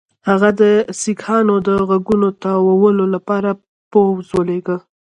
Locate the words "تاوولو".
2.43-3.05